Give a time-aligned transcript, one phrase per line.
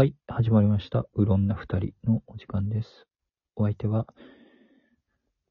[0.00, 1.04] はい、始まりました。
[1.12, 3.06] うろんな二人のお時間です。
[3.54, 4.06] お相手は、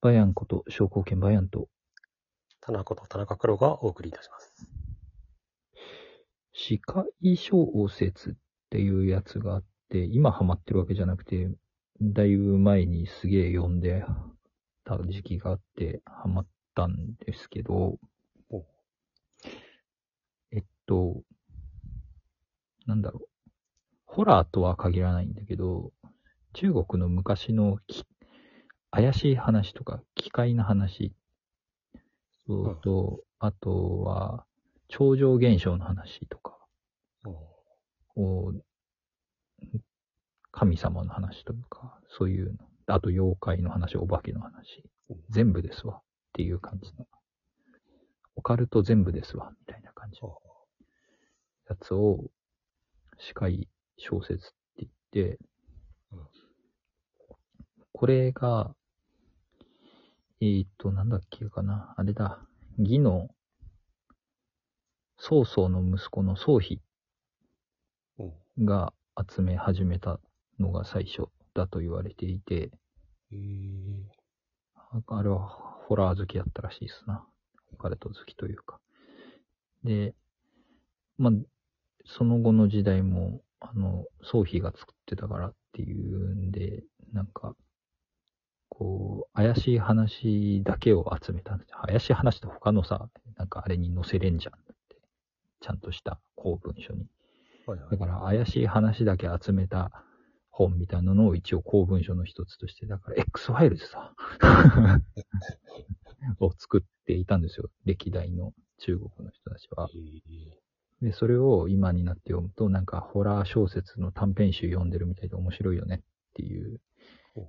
[0.02, 1.68] バヤンこと、商工券バヤンと、
[2.60, 4.68] 田中と田中黒がお送りいたします。
[6.52, 7.06] 視界
[7.38, 8.34] 小説っ
[8.72, 11.52] ていうやつがあって、今ハマってるわけじゃなくて、
[12.02, 14.04] だいぶ前にすげえ読んで
[14.84, 18.00] た時期があって、ハマったんですけど
[18.50, 18.66] お、
[20.52, 21.22] えっと、
[22.88, 23.29] なんだろう。
[24.12, 25.92] ホラーとは限らないんだけど、
[26.54, 28.04] 中国の昔のき
[28.90, 31.14] 怪しい話とか、奇怪な話、
[32.48, 34.46] そうと、あとは、
[34.88, 36.58] 超常現象の話とか、
[38.08, 38.64] こう
[40.52, 42.58] 神様の話というか、そういうの。
[42.88, 44.84] あと妖怪の話、お化けの話。
[45.30, 45.98] 全部ですわ。
[45.98, 46.02] っ
[46.34, 47.06] ていう感じの。
[48.36, 49.52] オカルト全部ですわ。
[49.52, 50.36] みたいな感じの
[51.70, 52.26] やつを、
[53.20, 55.40] 司会小説って言って
[56.12, 56.20] うん、
[57.92, 58.74] これが、
[60.42, 61.94] えーっと、なんだっけかな。
[61.98, 62.40] あれだ。
[62.78, 63.28] 義の、
[65.18, 66.80] 曹操の息子の曹丕
[68.18, 68.66] うん。
[68.66, 68.94] が
[69.30, 70.20] 集め始めた
[70.60, 72.72] のが最初だと言われていて、
[73.32, 73.36] え
[75.08, 75.40] あれは
[75.88, 77.26] ホラー好きだったらしいですな。
[77.74, 78.80] オカルト好きというか。
[79.84, 80.16] で、
[81.18, 81.34] まあ、
[82.06, 87.56] その後の時代も、あの、曹丕が作ってたからっていうんで、なんか、
[88.70, 91.80] こう、怪しい話だけを集めたんですよ。
[91.86, 94.70] 怪しい話って他のさ、なんかあれに載せれんじゃんって。
[95.62, 97.08] ちゃんとした公文書に。
[97.66, 97.92] はいはい。
[97.92, 99.92] だから怪しい話だけ集めた
[100.50, 104.14] 本みたいなのを一応公文書の一つとして、だから X ファイルズさ、
[106.40, 107.70] を作っていたんですよ。
[107.86, 109.90] 歴代の中国の人たちは。
[111.02, 116.00] えで、それを今になって読むと、なんかホラー小説の短編集読んでるみたいで面白いよねっ
[116.36, 117.42] ていうー、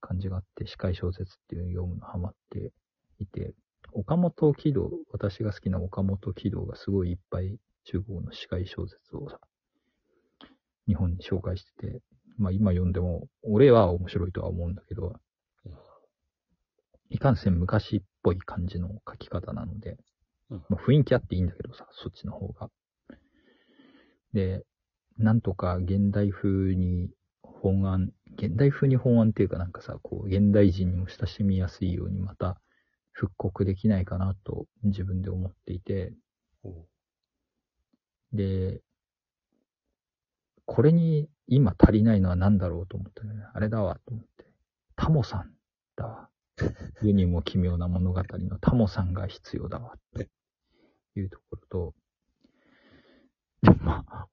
[0.00, 2.72] 感じがあって、司会小説っていうのを読むのハマって
[3.18, 3.54] いて、
[3.92, 9.38] 岡本喜道、私が好きな岡本喜道がすごいいっぱい中国の司会小説をさ、
[10.86, 12.00] 日本に紹介してて、
[12.38, 15.14] まあ今読んでも、俺は面白いとは思うんだけど、
[17.10, 19.98] いかんせん昔っぽい感じの書き方なので、
[20.50, 22.70] うんまあ、雰囲気あっていいんだけどさ、そっちの方が。
[24.32, 24.64] で、
[25.18, 27.10] なんとか現代風に
[27.42, 32.60] 本案、現代風に本案っていうかなんかさ、こう、現代人にも親しみやすいようにまた
[33.12, 36.14] 復刻できないかなと自分で思っていて、
[36.64, 36.68] う。
[36.70, 36.72] ん
[38.32, 38.80] で、
[40.64, 44.46] これに今足りないのは何だろうと思ってね、あれだわと思って、
[44.96, 45.52] タモさん
[45.96, 46.28] だわ。
[47.02, 50.22] 世にも奇妙な物語のタモさんが必要だわ、と
[51.20, 51.94] いうところと、
[53.80, 54.28] まあ、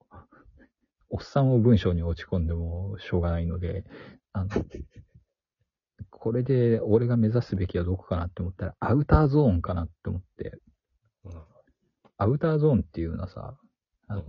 [1.08, 3.84] おっさんを文章に落ち込んでもしょうがないので、
[4.32, 4.50] あの、
[6.10, 10.58] これで俺が目指すべきはどこかなって思ったら、アウターゾーンかなって思って、
[11.24, 11.32] うん。
[12.16, 13.56] アウターゾーンっていうのはさ、
[14.08, 14.24] あの、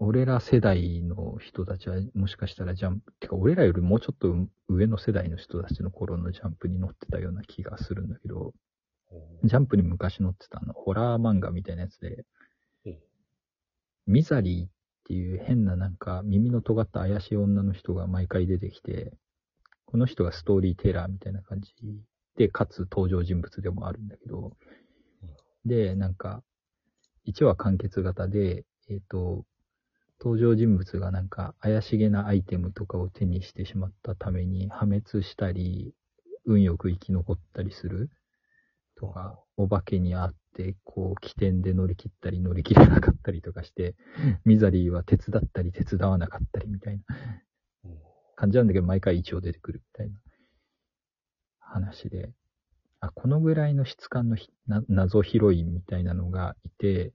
[0.00, 4.34] 俺ら世代の人たちはもしかしたらジャンプ、てか俺らよりもうちょっと
[4.68, 8.52] 上の世代の人たちの頃のジャンプに載ってたような気がするんだけど、
[9.44, 12.24] ジャンプに昔載ってたあの、ホラー漫画みたいなやつでうん、
[14.10, 14.68] ミザリーっ
[15.06, 19.12] ていう変ななんか耳の尖った怪しい女の人が毎回出てきて、
[19.86, 21.72] この人がストーリーテラーみたいな感じ
[22.36, 24.56] で、かつ登場人物でもあるんだけど、
[25.64, 26.42] で、なんか、
[27.28, 29.44] 1話完結型で、えっ、と、
[30.20, 35.94] 登場人物がなんか怪しげなアイテムとかを手にしてしまったために破滅したり、
[36.46, 38.10] 運よく生き残ったりする
[38.96, 43.94] とか、お化けに会って、こう、起点で乗り切ったり乗り切れなかったりとかして、
[44.44, 47.02] ミザリーは手伝ったり手伝わなかったりみたいな
[47.84, 47.98] うん。
[48.36, 50.18] 感じなんだけど、毎回一応出てくるみたいな
[51.58, 52.32] 話で、
[53.00, 57.12] あ、このぐらいの質感のひな謎ヒロインみたいなのがいて、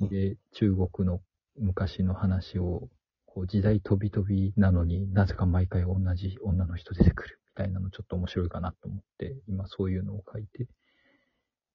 [0.00, 1.20] で、中国の
[1.56, 2.88] 昔の話を、
[3.24, 10.68] こう時代飛び飛びなのになぜか毎回同じ女の人出てくるみたいなのちょっと面白いかなと思って、今そういうのを書いて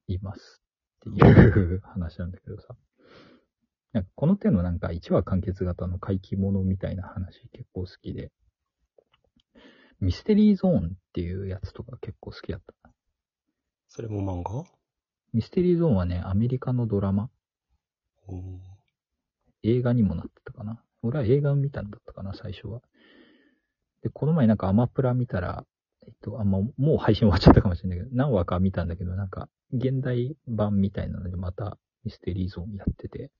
[0.08, 0.62] います
[1.10, 2.74] っていう話なんだけどさ。
[3.92, 8.30] なんかこの手のなんか1話完結型の怪奇物みたいな話結構好きで、
[10.00, 12.90] ミステリーゾーンっていうやつとか結構好きだった。
[13.88, 14.64] それも漫画？
[15.34, 17.28] ミステリーゾーンはね、アメリカのドラマ
[18.28, 18.60] うん
[19.62, 20.82] 映画にもなってたかな。
[21.02, 22.80] 俺は映画を見たんだったかな、最初は。
[24.02, 25.64] で、この前なんかアマプラ見たら、
[26.06, 33.30] えっと、あんま、もう配信終わっちゃったかもしれないけど、何話か見たんだけど、なんか、現代版みたいなのでまたミステリーゾーンやってて、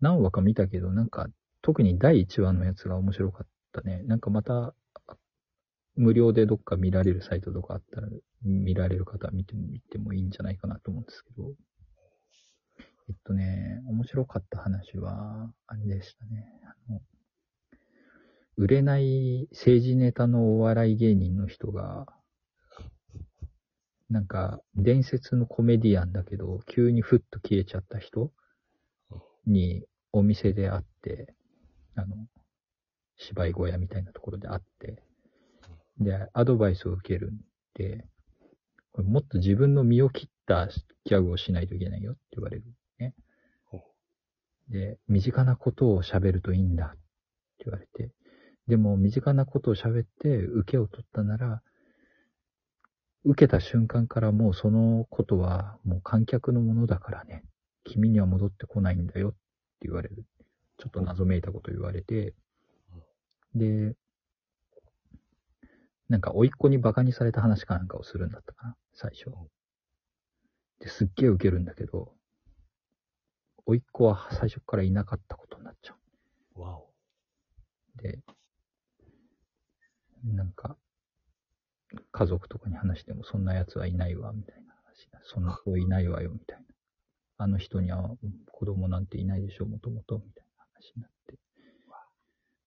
[0.00, 1.28] 何話か見たけど、なんか、
[1.62, 4.02] 特に第1話のやつが面白かったね。
[4.04, 4.74] なんかまた、
[5.94, 8.08] 無料でどっか見られるサイトとかあったら、
[8.42, 11.52] 見られる方は見てみてもいいんじゃないかなと思うんですけど。
[13.08, 16.46] えっとね、面白かった話は、あれでしたね。
[16.88, 17.02] あの、
[18.56, 22.06] 売れない政治ネタのお笑い芸人の人が、
[24.10, 28.32] なんか、伝説のコメディアンだけど、急にふっと消えちゃった人
[29.46, 31.34] にお店で会って、
[31.94, 32.16] あの、
[33.16, 35.02] 芝居小屋みたいなところで会って、
[36.00, 37.38] で、アドバイスを受けるん
[37.74, 38.04] で、
[38.92, 40.68] これもっと自分の身を切った
[41.04, 42.64] ギャグをしないといけないよって言われる
[42.98, 43.14] ね
[43.66, 43.80] ほ。
[44.68, 46.96] で、身近なことを喋るといいんだっ
[47.58, 48.10] て言われて、
[48.66, 51.62] でも身近なことを喋って受けを取ったなら、
[53.24, 57.44] 受けた瞬間からもうそのことはもう観客のものだからね、
[57.84, 59.38] 君には戻ってこないんだよって
[59.82, 60.24] 言われる。
[60.78, 62.34] ちょっと謎めいたこと言われて、
[63.54, 63.94] で、
[66.08, 69.30] なんか、甥っ子に馬鹿にされた話かなんかをするんだったかな、最初。
[70.80, 72.12] で、すっげえウケるんだけど、
[73.66, 75.96] 甥っ子は最初からいなかったことになっちゃ
[76.56, 76.92] わお。
[77.98, 78.02] う。
[78.02, 78.18] で、
[80.24, 80.76] なんか、
[82.20, 85.08] 家族とかに話しても、そんな奴はいないわ、みたいな話。
[85.24, 86.64] そんな子いないわよ、みたいな。
[87.38, 91.38] あの人にはうん子供なんていないでしょ、もともと、みたいな話になって。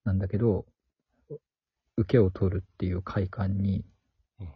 [0.06, 0.66] なんだけど、
[1.98, 3.86] 受けを取るっていう快感に
[4.40, 4.48] うん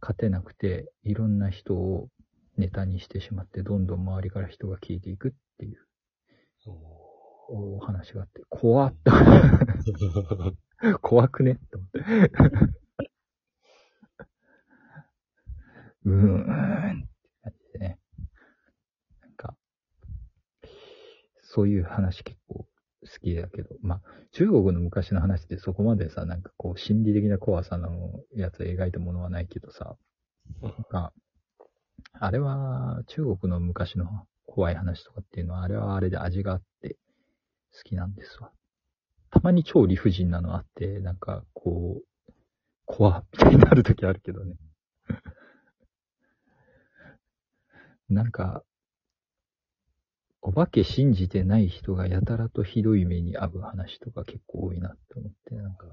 [0.00, 2.08] 勝てなくて、いろんな人を
[2.56, 5.78] ネタにしてしまって、どんどん周りから人が消えていくっていう
[6.68, 7.76] うん。
[7.76, 9.12] お話があって、怖っと、
[10.94, 12.79] お怖くねって思って。
[16.04, 17.98] うーん、って感じでね。
[19.22, 19.56] なんか、
[21.42, 22.66] そういう話結構
[23.02, 24.00] 好きだけど、まあ、
[24.32, 29.96] 中国の昔の話ってそこまでさ、なんかこう、心理的な怖さのやつを描いたものはないけどさ、
[30.62, 31.12] なんか、
[32.12, 34.06] あれは中国の昔の
[34.46, 36.96] 怖い話とかっていうのは、あれはあれで味があって
[37.72, 38.50] 好きなんですわ。
[39.30, 42.32] たまに超理不尽なのあって、なんかこう、
[42.84, 44.56] 怖っみたいになるときあるけどね。
[48.10, 48.64] なんか、
[50.42, 55.86] お化け信じてない人がやたらとひどい目に遭う話とか結構多いなって思って、なんか、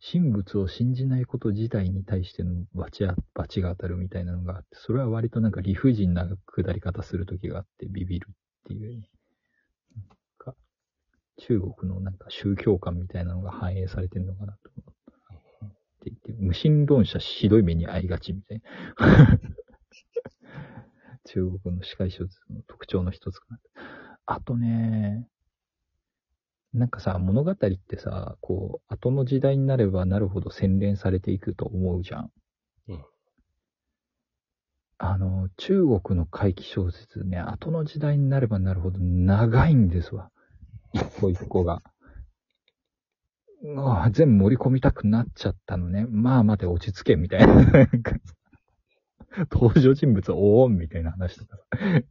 [0.00, 8.32] 神仏を信じないこと自体に対しての罰罰が当たるみたいなのがあって、それは割となんか理不尽な下り方するときがあってビビるっ
[8.66, 9.08] ていう、ね。
[9.96, 10.06] なん
[10.38, 10.54] か、
[11.38, 18.62] 中国のなんか宗教観みたいなのが反映されてるのかなと思っていて、無神論者ひどい目に遭いがちみたい
[18.98, 19.38] な。
[21.24, 23.58] 中国の司会小説の特徴の一つかな。
[24.26, 25.26] あとね、
[26.72, 32.30] なんかさ、物語ってさ、こう、後の時代になればなるほど洗練されていくと思うじゃん。
[32.88, 33.04] うん
[34.98, 40.30] あの、中国の怪奇小説ね、後の時代になればなるほど長いんですわ。
[40.92, 41.82] 一個一個が。
[43.62, 46.06] うわ全部盛り込みたくなっちゃったのね。
[46.08, 47.54] まあ待て、落ち着け、みたいな。
[49.50, 51.64] 登場人物おーんみたいな話とかさ。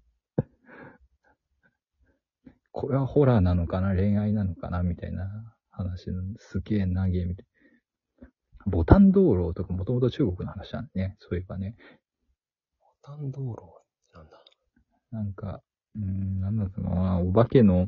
[2.71, 7.51] これはホラーなのかな恋愛なのかなみたいな話のすげえ長えみたいな。
[8.65, 11.15] ボタン道路とかもともと中国の話なんね。
[11.19, 11.75] そういえばね。
[12.80, 13.61] ボタン道路
[14.13, 14.44] なんだ
[15.11, 15.61] なんか、
[15.95, 17.87] うーん、なんだろうな、お化けの、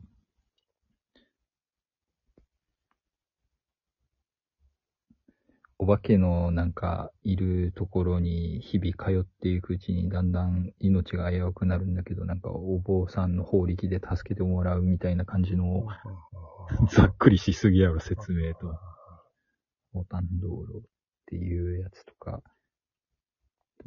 [5.86, 15.86] お化けのなんかいるところに日々通っていくうちにだんだん命が危うくなるんだけど、なんかお坊さんの法力で助けてもらうみたいな感じの、
[16.90, 18.76] ざっくりしすぎやろ説明と。
[19.94, 20.82] ボタン道路っ
[21.28, 22.42] ていうやつとか、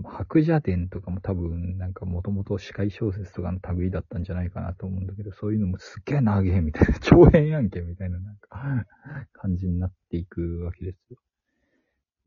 [0.04, 8.84] 白蛇伝とかも多分なんかもともと司会小説とかの類だったんじゃないかなと思うんだけど、そういうのもすっげえ長えみたいな、長編やんけみたいななんか
[9.32, 11.18] 感じになっていくわけですよ。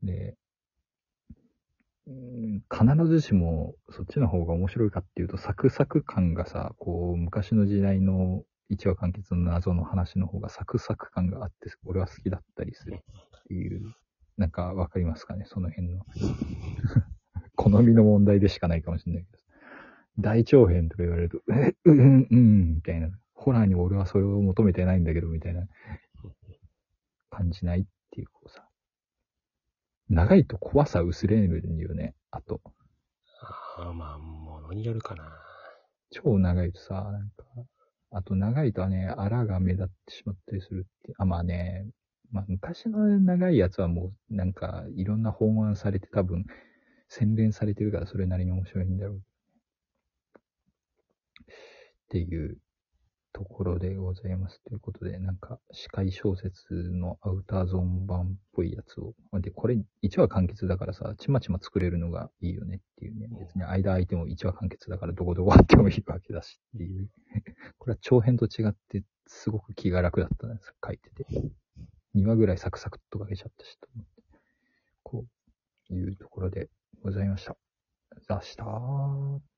[0.02, 0.34] で、
[2.06, 13.94] うん必ずしもそっちの方が面白いかっていうと、サクサク感がさ、こう昔の時代の一話完結の謎の話の方がサクサク感があって、俺は好きだったりするっていう、
[14.36, 16.04] なんかわかりますかね、その辺の。
[17.54, 19.38] 好みの問題でしかないかもしれないけど。
[20.18, 23.10] 大長編とか言われると、え、うん、うん、みたいな。
[23.34, 25.66] ホラーに俺はそれを求めてないんだけど、みたいな
[27.30, 28.66] 感じないっていう、こうさ。
[30.08, 32.60] 長いと怖さ薄れるんよね、あと。
[33.76, 35.24] ああ、まあ、ものによるかな。
[36.10, 37.44] 超長いとさ、なんか、
[38.10, 41.14] あと長いとはね、あらが目立ってしまったりするって。
[41.18, 41.86] あ、まあね、
[42.32, 46.46] まあ昔の長いやつはもうなんかいろんな本案されて多分
[47.08, 49.16] 洗練されてるからそれなりに面白いんだろう。
[49.18, 49.20] っ
[52.08, 52.58] ていう
[53.32, 54.62] ところでございます。
[54.64, 59.14] ということで、なんか、司会小説のアウターゾーン版っぽいやつを。
[59.40, 63.28] で、これ1話完結だからさ、ちまちま作れるのがいいよねっていうね。
[63.40, 67.10] 別に間空いても1話完結だからどこどこあってもいいわけだしっていう。
[67.78, 70.74] これは長編と違って、すごく気が楽だったんです。
[70.84, 71.26] 書いてて。
[72.14, 74.22] 2話ぐらいサクサクっと書けちゃったし、と思って。
[75.02, 75.26] こ
[75.90, 76.68] ういうところで
[77.02, 77.56] ございました。
[78.28, 79.51] ざしたー。